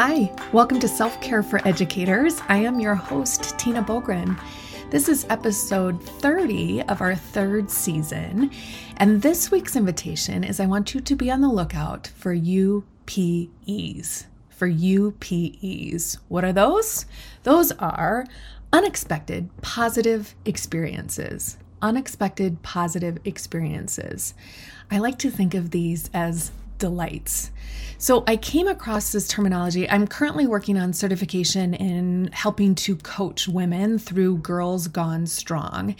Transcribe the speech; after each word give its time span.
Hi, 0.00 0.30
welcome 0.52 0.78
to 0.78 0.86
Self 0.86 1.20
Care 1.20 1.42
for 1.42 1.60
Educators. 1.66 2.40
I 2.48 2.58
am 2.58 2.78
your 2.78 2.94
host, 2.94 3.58
Tina 3.58 3.82
Boogren. 3.82 4.38
This 4.90 5.08
is 5.08 5.26
episode 5.28 6.00
30 6.00 6.82
of 6.82 7.00
our 7.00 7.16
third 7.16 7.68
season, 7.68 8.52
and 8.98 9.20
this 9.20 9.50
week's 9.50 9.74
invitation 9.74 10.44
is 10.44 10.60
I 10.60 10.66
want 10.66 10.94
you 10.94 11.00
to 11.00 11.16
be 11.16 11.32
on 11.32 11.40
the 11.40 11.48
lookout 11.48 12.06
for 12.06 12.32
UPEs. 12.32 12.84
For 14.50 14.68
UPEs. 14.68 16.18
What 16.28 16.44
are 16.44 16.52
those? 16.52 17.04
Those 17.42 17.72
are 17.72 18.24
unexpected 18.72 19.50
positive 19.62 20.36
experiences. 20.44 21.56
Unexpected 21.82 22.62
positive 22.62 23.18
experiences. 23.24 24.34
I 24.92 24.98
like 24.98 25.18
to 25.18 25.30
think 25.32 25.54
of 25.54 25.72
these 25.72 26.08
as 26.14 26.52
delights. 26.78 27.50
So 28.00 28.22
I 28.28 28.36
came 28.36 28.68
across 28.68 29.10
this 29.10 29.26
terminology. 29.26 29.90
I'm 29.90 30.06
currently 30.06 30.46
working 30.46 30.78
on 30.78 30.92
certification 30.92 31.74
in 31.74 32.30
helping 32.32 32.76
to 32.76 32.94
coach 32.96 33.48
women 33.48 33.98
through 33.98 34.38
Girls 34.38 34.86
Gone 34.86 35.26
Strong. 35.26 35.96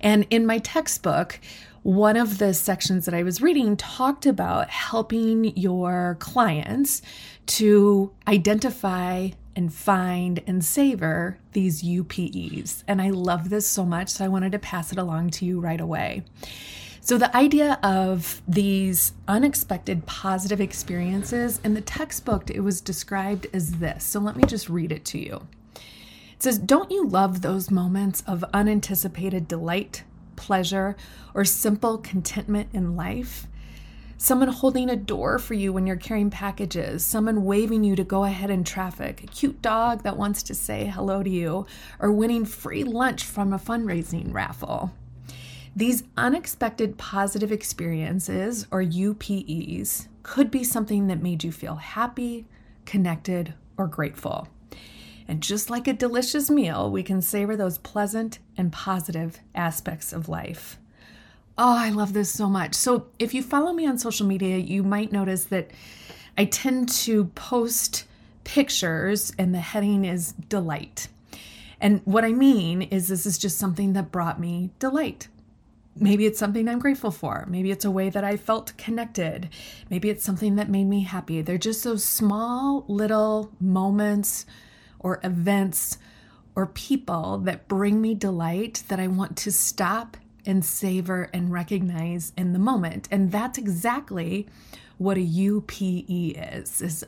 And 0.00 0.26
in 0.28 0.44
my 0.44 0.58
textbook, 0.58 1.40
one 1.82 2.18
of 2.18 2.36
the 2.36 2.52
sections 2.52 3.06
that 3.06 3.14
I 3.14 3.22
was 3.22 3.40
reading 3.40 3.78
talked 3.78 4.26
about 4.26 4.68
helping 4.68 5.56
your 5.56 6.18
clients 6.20 7.00
to 7.46 8.12
identify 8.26 9.30
and 9.56 9.72
find 9.72 10.42
and 10.46 10.62
savor 10.62 11.38
these 11.52 11.82
UPEs. 11.82 12.84
And 12.86 13.00
I 13.00 13.10
love 13.10 13.48
this 13.48 13.66
so 13.66 13.86
much, 13.86 14.10
so 14.10 14.24
I 14.24 14.28
wanted 14.28 14.52
to 14.52 14.58
pass 14.58 14.92
it 14.92 14.98
along 14.98 15.30
to 15.30 15.44
you 15.44 15.60
right 15.60 15.80
away. 15.80 16.24
So, 17.00 17.16
the 17.16 17.34
idea 17.36 17.78
of 17.82 18.42
these 18.46 19.12
unexpected 19.26 20.04
positive 20.06 20.60
experiences 20.60 21.60
in 21.64 21.74
the 21.74 21.80
textbook, 21.80 22.50
it 22.50 22.60
was 22.60 22.80
described 22.80 23.46
as 23.52 23.72
this. 23.72 24.04
So, 24.04 24.20
let 24.20 24.36
me 24.36 24.44
just 24.44 24.68
read 24.68 24.92
it 24.92 25.04
to 25.06 25.18
you. 25.18 25.46
It 25.74 26.42
says, 26.42 26.58
Don't 26.58 26.90
you 26.90 27.06
love 27.06 27.40
those 27.40 27.70
moments 27.70 28.22
of 28.26 28.44
unanticipated 28.52 29.48
delight, 29.48 30.02
pleasure, 30.36 30.96
or 31.34 31.44
simple 31.44 31.98
contentment 31.98 32.68
in 32.72 32.96
life? 32.96 33.46
Someone 34.20 34.48
holding 34.48 34.90
a 34.90 34.96
door 34.96 35.38
for 35.38 35.54
you 35.54 35.72
when 35.72 35.86
you're 35.86 35.96
carrying 35.96 36.28
packages, 36.28 37.04
someone 37.04 37.44
waving 37.44 37.84
you 37.84 37.94
to 37.94 38.02
go 38.02 38.24
ahead 38.24 38.50
in 38.50 38.64
traffic, 38.64 39.22
a 39.22 39.28
cute 39.28 39.62
dog 39.62 40.02
that 40.02 40.16
wants 40.16 40.42
to 40.42 40.54
say 40.56 40.86
hello 40.86 41.22
to 41.22 41.30
you, 41.30 41.66
or 42.00 42.10
winning 42.10 42.44
free 42.44 42.82
lunch 42.82 43.22
from 43.22 43.52
a 43.52 43.58
fundraising 43.60 44.34
raffle. 44.34 44.92
These 45.78 46.02
unexpected 46.16 46.98
positive 46.98 47.52
experiences, 47.52 48.66
or 48.72 48.82
UPEs, 48.82 50.08
could 50.24 50.50
be 50.50 50.64
something 50.64 51.06
that 51.06 51.22
made 51.22 51.44
you 51.44 51.52
feel 51.52 51.76
happy, 51.76 52.46
connected, 52.84 53.54
or 53.76 53.86
grateful. 53.86 54.48
And 55.28 55.40
just 55.40 55.70
like 55.70 55.86
a 55.86 55.92
delicious 55.92 56.50
meal, 56.50 56.90
we 56.90 57.04
can 57.04 57.22
savor 57.22 57.54
those 57.54 57.78
pleasant 57.78 58.40
and 58.56 58.72
positive 58.72 59.38
aspects 59.54 60.12
of 60.12 60.28
life. 60.28 60.80
Oh, 61.56 61.76
I 61.78 61.90
love 61.90 62.12
this 62.12 62.32
so 62.32 62.48
much. 62.48 62.74
So, 62.74 63.06
if 63.20 63.32
you 63.32 63.40
follow 63.40 63.72
me 63.72 63.86
on 63.86 63.98
social 63.98 64.26
media, 64.26 64.56
you 64.56 64.82
might 64.82 65.12
notice 65.12 65.44
that 65.44 65.70
I 66.36 66.46
tend 66.46 66.88
to 67.04 67.26
post 67.36 68.04
pictures 68.42 69.32
and 69.38 69.54
the 69.54 69.60
heading 69.60 70.04
is 70.04 70.32
delight. 70.48 71.06
And 71.80 72.00
what 72.04 72.24
I 72.24 72.32
mean 72.32 72.82
is, 72.82 73.06
this 73.06 73.26
is 73.26 73.38
just 73.38 73.58
something 73.58 73.92
that 73.92 74.10
brought 74.10 74.40
me 74.40 74.70
delight. 74.80 75.28
Maybe 76.00 76.26
it's 76.26 76.38
something 76.38 76.68
I'm 76.68 76.78
grateful 76.78 77.10
for. 77.10 77.46
Maybe 77.48 77.70
it's 77.70 77.84
a 77.84 77.90
way 77.90 78.10
that 78.10 78.24
I 78.24 78.36
felt 78.36 78.76
connected. 78.76 79.48
Maybe 79.90 80.10
it's 80.10 80.24
something 80.24 80.56
that 80.56 80.68
made 80.68 80.86
me 80.86 81.02
happy. 81.02 81.42
They're 81.42 81.58
just 81.58 81.84
those 81.84 82.04
small 82.04 82.84
little 82.88 83.52
moments 83.60 84.46
or 84.98 85.20
events 85.24 85.98
or 86.54 86.66
people 86.66 87.38
that 87.38 87.68
bring 87.68 88.00
me 88.00 88.14
delight 88.14 88.82
that 88.88 88.98
I 88.98 89.06
want 89.06 89.36
to 89.38 89.52
stop 89.52 90.16
and 90.44 90.64
savor 90.64 91.30
and 91.32 91.52
recognize 91.52 92.32
in 92.36 92.52
the 92.52 92.58
moment. 92.58 93.08
And 93.10 93.30
that's 93.30 93.58
exactly 93.58 94.48
what 94.96 95.16
a 95.16 95.22
UPE 95.22 96.36
is, 96.36 96.82
is 96.82 97.04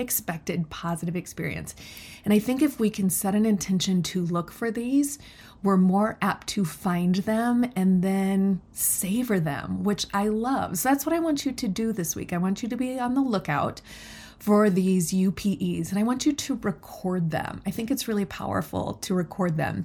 unexpected 0.00 0.70
positive 0.70 1.14
experience. 1.14 1.74
And 2.24 2.32
I 2.32 2.38
think 2.38 2.62
if 2.62 2.80
we 2.80 2.88
can 2.88 3.10
set 3.10 3.34
an 3.34 3.44
intention 3.44 4.02
to 4.04 4.24
look 4.24 4.50
for 4.50 4.70
these, 4.70 5.18
we're 5.62 5.76
more 5.76 6.16
apt 6.22 6.46
to 6.48 6.64
find 6.64 7.16
them 7.16 7.70
and 7.76 8.02
then 8.02 8.62
savor 8.72 9.38
them, 9.38 9.84
which 9.84 10.06
I 10.14 10.28
love. 10.28 10.78
So 10.78 10.88
that's 10.88 11.04
what 11.04 11.14
I 11.14 11.18
want 11.18 11.44
you 11.44 11.52
to 11.52 11.68
do 11.68 11.92
this 11.92 12.16
week. 12.16 12.32
I 12.32 12.38
want 12.38 12.62
you 12.62 12.68
to 12.70 12.76
be 12.78 12.98
on 12.98 13.12
the 13.12 13.20
lookout 13.20 13.82
for 14.38 14.70
these 14.70 15.12
UPEs 15.12 15.90
and 15.90 15.98
I 15.98 16.02
want 16.02 16.24
you 16.24 16.32
to 16.32 16.58
record 16.62 17.30
them. 17.30 17.60
I 17.66 17.70
think 17.70 17.90
it's 17.90 18.08
really 18.08 18.24
powerful 18.24 18.94
to 19.02 19.12
record 19.12 19.58
them. 19.58 19.84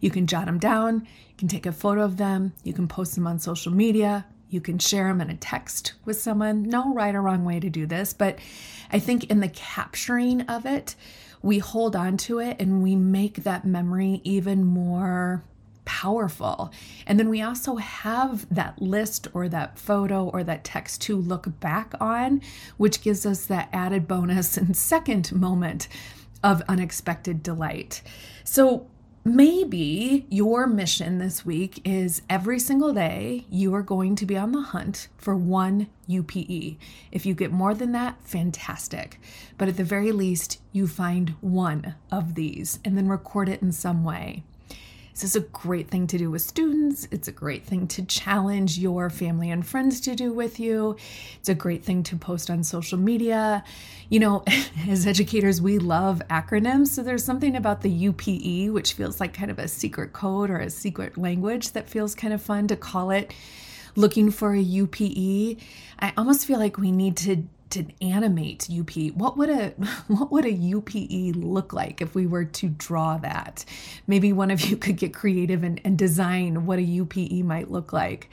You 0.00 0.10
can 0.10 0.26
jot 0.26 0.46
them 0.46 0.58
down, 0.58 1.06
you 1.28 1.36
can 1.38 1.46
take 1.46 1.66
a 1.66 1.72
photo 1.72 2.02
of 2.02 2.16
them, 2.16 2.52
you 2.64 2.72
can 2.72 2.88
post 2.88 3.14
them 3.14 3.28
on 3.28 3.38
social 3.38 3.70
media, 3.70 4.26
you 4.52 4.60
can 4.60 4.78
share 4.78 5.08
them 5.08 5.20
in 5.20 5.30
a 5.30 5.36
text 5.36 5.94
with 6.04 6.20
someone. 6.20 6.62
No 6.62 6.92
right 6.92 7.14
or 7.14 7.22
wrong 7.22 7.44
way 7.44 7.58
to 7.60 7.70
do 7.70 7.86
this, 7.86 8.12
but 8.12 8.38
I 8.90 8.98
think 8.98 9.24
in 9.24 9.40
the 9.40 9.48
capturing 9.48 10.42
of 10.42 10.66
it, 10.66 10.94
we 11.40 11.58
hold 11.58 11.96
on 11.96 12.16
to 12.18 12.38
it 12.38 12.56
and 12.60 12.82
we 12.82 12.94
make 12.94 13.44
that 13.44 13.64
memory 13.64 14.20
even 14.24 14.64
more 14.64 15.42
powerful. 15.84 16.70
And 17.06 17.18
then 17.18 17.28
we 17.28 17.42
also 17.42 17.76
have 17.76 18.46
that 18.54 18.80
list 18.80 19.26
or 19.34 19.48
that 19.48 19.78
photo 19.78 20.28
or 20.28 20.44
that 20.44 20.64
text 20.64 21.02
to 21.02 21.16
look 21.16 21.58
back 21.58 21.94
on, 22.00 22.40
which 22.76 23.02
gives 23.02 23.26
us 23.26 23.46
that 23.46 23.68
added 23.72 24.06
bonus 24.06 24.56
and 24.58 24.76
second 24.76 25.32
moment 25.32 25.88
of 26.44 26.62
unexpected 26.68 27.42
delight. 27.42 28.02
So 28.44 28.86
Maybe 29.24 30.26
your 30.30 30.66
mission 30.66 31.18
this 31.18 31.46
week 31.46 31.80
is 31.84 32.22
every 32.28 32.58
single 32.58 32.92
day 32.92 33.46
you 33.48 33.72
are 33.72 33.82
going 33.82 34.16
to 34.16 34.26
be 34.26 34.36
on 34.36 34.50
the 34.50 34.62
hunt 34.62 35.06
for 35.16 35.36
one 35.36 35.86
UPE. 36.08 36.76
If 37.12 37.24
you 37.24 37.32
get 37.32 37.52
more 37.52 37.72
than 37.72 37.92
that, 37.92 38.16
fantastic. 38.24 39.20
But 39.58 39.68
at 39.68 39.76
the 39.76 39.84
very 39.84 40.10
least, 40.10 40.60
you 40.72 40.88
find 40.88 41.36
one 41.40 41.94
of 42.10 42.34
these 42.34 42.80
and 42.84 42.98
then 42.98 43.06
record 43.06 43.48
it 43.48 43.62
in 43.62 43.70
some 43.70 44.02
way. 44.02 44.42
This 45.12 45.24
is 45.24 45.36
a 45.36 45.40
great 45.40 45.88
thing 45.88 46.06
to 46.06 46.16
do 46.16 46.30
with 46.30 46.40
students. 46.40 47.06
It's 47.10 47.28
a 47.28 47.32
great 47.32 47.64
thing 47.64 47.86
to 47.88 48.02
challenge 48.04 48.78
your 48.78 49.10
family 49.10 49.50
and 49.50 49.64
friends 49.64 50.00
to 50.02 50.14
do 50.14 50.32
with 50.32 50.58
you. 50.58 50.96
It's 51.38 51.50
a 51.50 51.54
great 51.54 51.84
thing 51.84 52.02
to 52.04 52.16
post 52.16 52.48
on 52.48 52.64
social 52.64 52.98
media. 52.98 53.62
You 54.08 54.20
know, 54.20 54.44
as 54.88 55.06
educators, 55.06 55.60
we 55.60 55.78
love 55.78 56.22
acronyms. 56.30 56.88
So 56.88 57.02
there's 57.02 57.24
something 57.24 57.56
about 57.56 57.82
the 57.82 57.90
UPE, 57.90 58.72
which 58.72 58.94
feels 58.94 59.20
like 59.20 59.34
kind 59.34 59.50
of 59.50 59.58
a 59.58 59.68
secret 59.68 60.14
code 60.14 60.48
or 60.48 60.56
a 60.56 60.70
secret 60.70 61.18
language 61.18 61.72
that 61.72 61.90
feels 61.90 62.14
kind 62.14 62.32
of 62.32 62.40
fun 62.40 62.66
to 62.68 62.76
call 62.76 63.10
it 63.10 63.34
looking 63.94 64.30
for 64.30 64.54
a 64.54 64.60
UPE. 64.60 65.58
I 65.98 66.12
almost 66.16 66.46
feel 66.46 66.58
like 66.58 66.78
we 66.78 66.90
need 66.90 67.18
to 67.18 67.44
to 67.72 67.86
animate 68.00 68.68
UP, 68.70 69.12
what 69.14 69.36
would 69.36 69.50
a 69.50 69.70
what 70.08 70.30
would 70.30 70.44
a 70.44 70.52
UPE 70.52 71.36
look 71.36 71.72
like 71.72 72.00
if 72.00 72.14
we 72.14 72.26
were 72.26 72.44
to 72.44 72.68
draw 72.68 73.18
that? 73.18 73.64
Maybe 74.06 74.32
one 74.32 74.50
of 74.50 74.62
you 74.62 74.76
could 74.84 74.96
get 74.96 75.14
creative 75.14 75.62
and, 75.62 75.80
and 75.84 75.98
design 75.98 76.66
what 76.66 76.78
a 76.78 76.82
UPE 76.82 77.44
might 77.44 77.70
look 77.70 77.92
like. 77.92 78.30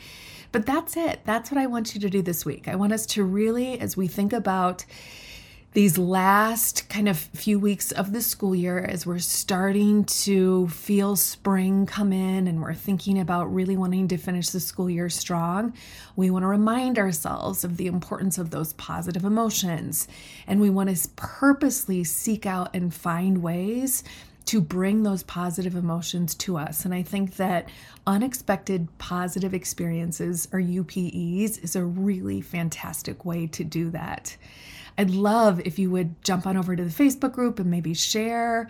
But 0.52 0.66
that's 0.66 0.98
it. 0.98 1.22
That's 1.26 1.52
what 1.52 1.60
I 1.60 1.68
want 1.68 1.94
you 1.94 2.02
to 2.02 2.10
do 2.10 2.22
this 2.22 2.44
week. 2.44 2.68
I 2.68 2.76
want 2.76 2.92
us 2.92 3.06
to 3.08 3.24
really, 3.24 3.80
as 3.80 3.96
we 3.96 4.08
think 4.08 4.34
about 4.34 4.84
these 5.74 6.00
last 6.00 6.90
kind 6.90 7.08
of 7.08 7.18
few 7.18 7.60
weeks 7.60 7.92
of 7.92 8.12
the 8.12 8.22
school 8.22 8.56
year 8.56 8.80
as 8.80 9.06
we're 9.06 9.20
starting 9.20 10.04
to 10.04 10.68
feel 10.70 11.16
spring 11.16 11.86
come 11.86 12.12
in 12.12 12.48
and 12.48 12.62
we're 12.62 12.74
thinking 12.74 13.20
about 13.20 13.54
really 13.54 13.78
wanting 13.78 14.08
to 14.08 14.18
finish 14.18 14.50
the 14.50 14.60
school 14.60 14.90
year 14.90 15.10
strong, 15.10 15.72
we 16.16 16.32
want 16.32 16.42
to 16.42 16.48
remind 16.48 16.98
ourselves 16.98 17.64
of 17.64 17.78
the 17.78 17.86
importance 17.86 18.40
of 18.40 18.50
those 18.50 18.74
positive 18.74 19.24
emotions. 19.24 20.08
And 20.48 20.60
we 20.60 20.72
want 20.72 20.96
to 20.96 21.10
purposely 21.16 22.04
seek 22.04 22.48
out 22.48 22.76
and 22.76 22.92
find 22.92 23.44
ways 23.44 24.04
to 24.50 24.60
bring 24.60 25.04
those 25.04 25.22
positive 25.22 25.76
emotions 25.76 26.34
to 26.34 26.58
us. 26.58 26.84
And 26.84 26.92
I 26.92 27.04
think 27.04 27.36
that 27.36 27.70
unexpected 28.08 28.88
positive 28.98 29.54
experiences 29.54 30.48
or 30.52 30.60
UPEs 30.60 31.60
is 31.60 31.76
a 31.76 31.86
really 31.86 32.42
fantastic 32.42 33.26
way 33.26 33.46
to 33.46 33.64
do 33.64 33.92
that. 33.92 34.36
I'd 34.98 35.12
love 35.12 35.62
if 35.66 35.78
you 35.78 35.92
would 35.92 36.20
jump 36.24 36.48
on 36.48 36.58
over 36.58 36.76
to 36.76 36.84
the 36.84 36.90
Facebook 36.90 37.32
group 37.32 37.60
and 37.60 37.70
maybe 37.70 37.94
share 37.94 38.68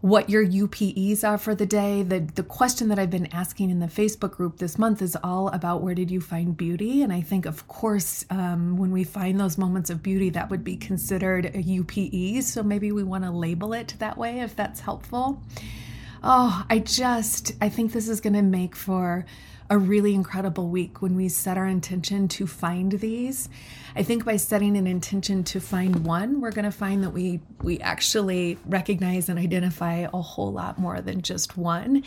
what 0.00 0.30
your 0.30 0.44
UPEs 0.44 1.24
are 1.24 1.38
for 1.38 1.54
the 1.54 1.66
day. 1.66 2.02
The 2.02 2.20
the 2.20 2.42
question 2.42 2.88
that 2.88 2.98
I've 2.98 3.10
been 3.10 3.26
asking 3.32 3.70
in 3.70 3.80
the 3.80 3.86
Facebook 3.86 4.32
group 4.32 4.58
this 4.58 4.78
month 4.78 5.02
is 5.02 5.16
all 5.22 5.48
about 5.48 5.82
where 5.82 5.94
did 5.94 6.10
you 6.10 6.20
find 6.20 6.56
beauty? 6.56 7.02
And 7.02 7.12
I 7.12 7.20
think, 7.20 7.46
of 7.46 7.66
course, 7.66 8.24
um, 8.30 8.76
when 8.76 8.92
we 8.92 9.04
find 9.04 9.40
those 9.40 9.58
moments 9.58 9.90
of 9.90 10.02
beauty, 10.02 10.30
that 10.30 10.50
would 10.50 10.62
be 10.62 10.76
considered 10.76 11.46
a 11.54 11.60
UPE. 11.60 12.42
So 12.44 12.62
maybe 12.62 12.92
we 12.92 13.02
want 13.02 13.24
to 13.24 13.30
label 13.30 13.72
it 13.72 13.94
that 13.98 14.16
way 14.16 14.40
if 14.40 14.54
that's 14.54 14.80
helpful. 14.80 15.42
Oh, 16.22 16.64
I 16.68 16.80
just, 16.80 17.52
I 17.60 17.68
think 17.68 17.92
this 17.92 18.08
is 18.08 18.20
going 18.20 18.32
to 18.34 18.42
make 18.42 18.74
for 18.74 19.24
a 19.70 19.78
really 19.78 20.14
incredible 20.14 20.68
week 20.68 21.02
when 21.02 21.14
we 21.14 21.28
set 21.28 21.58
our 21.58 21.66
intention 21.66 22.26
to 22.26 22.46
find 22.46 22.92
these. 22.92 23.48
I 23.94 24.02
think 24.02 24.24
by 24.24 24.36
setting 24.36 24.76
an 24.76 24.86
intention 24.86 25.44
to 25.44 25.60
find 25.60 26.04
one, 26.04 26.40
we're 26.40 26.52
going 26.52 26.64
to 26.64 26.70
find 26.70 27.04
that 27.04 27.10
we 27.10 27.40
we 27.62 27.78
actually 27.80 28.58
recognize 28.66 29.28
and 29.28 29.38
identify 29.38 30.06
a 30.12 30.22
whole 30.22 30.52
lot 30.52 30.78
more 30.78 31.00
than 31.00 31.20
just 31.20 31.56
one. 31.56 32.02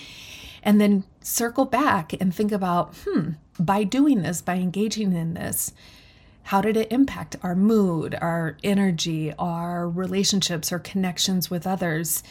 And 0.63 0.81
then 0.81 1.03
circle 1.21 1.65
back 1.65 2.13
and 2.19 2.33
think 2.33 2.51
about, 2.51 2.95
hmm, 3.05 3.31
by 3.59 3.83
doing 3.83 4.21
this, 4.21 4.41
by 4.41 4.55
engaging 4.55 5.13
in 5.13 5.33
this, 5.35 5.73
how 6.43 6.61
did 6.61 6.77
it 6.77 6.91
impact 6.91 7.35
our 7.43 7.55
mood, 7.55 8.17
our 8.19 8.57
energy, 8.63 9.33
our 9.37 9.87
relationships, 9.87 10.71
our 10.71 10.79
connections 10.79 11.49
with 11.49 11.67
others? 11.67 12.23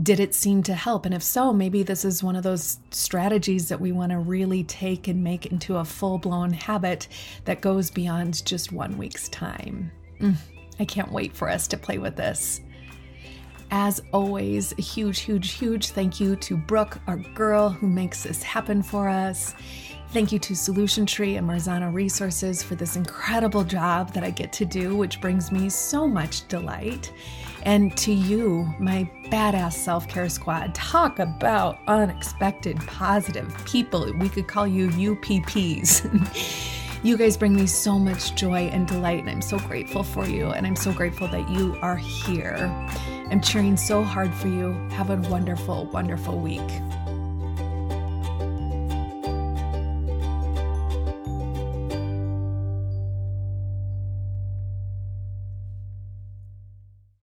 Did 0.00 0.20
it 0.20 0.34
seem 0.34 0.62
to 0.64 0.74
help? 0.74 1.04
And 1.04 1.14
if 1.14 1.22
so, 1.22 1.52
maybe 1.52 1.82
this 1.82 2.04
is 2.04 2.22
one 2.22 2.36
of 2.36 2.42
those 2.42 2.78
strategies 2.90 3.68
that 3.68 3.80
we 3.80 3.92
want 3.92 4.10
to 4.10 4.18
really 4.18 4.64
take 4.64 5.08
and 5.08 5.22
make 5.22 5.46
into 5.46 5.76
a 5.76 5.84
full 5.84 6.18
blown 6.18 6.52
habit 6.52 7.08
that 7.44 7.60
goes 7.60 7.90
beyond 7.90 8.44
just 8.46 8.72
one 8.72 8.96
week's 8.96 9.28
time. 9.28 9.92
Mm, 10.18 10.36
I 10.80 10.84
can't 10.86 11.12
wait 11.12 11.34
for 11.34 11.50
us 11.50 11.68
to 11.68 11.76
play 11.76 11.98
with 11.98 12.16
this. 12.16 12.60
As 13.70 14.02
always, 14.12 14.72
a 14.72 14.82
huge, 14.82 15.20
huge, 15.20 15.52
huge 15.52 15.88
thank 15.90 16.20
you 16.20 16.36
to 16.36 16.56
Brooke, 16.56 16.98
our 17.06 17.16
girl 17.16 17.70
who 17.70 17.86
makes 17.86 18.22
this 18.22 18.42
happen 18.42 18.82
for 18.82 19.08
us. 19.08 19.54
Thank 20.12 20.30
you 20.30 20.38
to 20.40 20.54
Solution 20.54 21.06
Tree 21.06 21.36
and 21.36 21.48
Marzano 21.48 21.92
Resources 21.92 22.62
for 22.62 22.74
this 22.74 22.96
incredible 22.96 23.64
job 23.64 24.12
that 24.12 24.22
I 24.22 24.28
get 24.28 24.52
to 24.54 24.66
do, 24.66 24.94
which 24.94 25.22
brings 25.22 25.50
me 25.50 25.70
so 25.70 26.06
much 26.06 26.46
delight. 26.48 27.10
And 27.62 27.96
to 27.98 28.12
you, 28.12 28.68
my 28.78 29.08
badass 29.26 29.74
self 29.74 30.08
care 30.08 30.28
squad, 30.28 30.74
talk 30.74 31.18
about 31.18 31.78
unexpected 31.86 32.76
positive 32.86 33.54
people. 33.64 34.12
We 34.18 34.28
could 34.28 34.48
call 34.48 34.66
you 34.66 34.88
UPPs. 34.88 36.02
you 37.02 37.16
guys 37.16 37.36
bring 37.36 37.54
me 37.54 37.66
so 37.66 37.98
much 37.98 38.34
joy 38.34 38.68
and 38.72 38.86
delight, 38.86 39.20
and 39.20 39.30
I'm 39.30 39.42
so 39.42 39.58
grateful 39.58 40.02
for 40.02 40.26
you. 40.26 40.50
And 40.50 40.66
I'm 40.66 40.76
so 40.76 40.92
grateful 40.92 41.28
that 41.28 41.48
you 41.50 41.76
are 41.82 41.96
here. 41.96 42.56
I'm 43.30 43.40
cheering 43.40 43.76
so 43.76 44.02
hard 44.02 44.34
for 44.34 44.48
you. 44.48 44.72
Have 44.90 45.10
a 45.10 45.16
wonderful, 45.30 45.86
wonderful 45.86 46.38
week. 46.38 46.60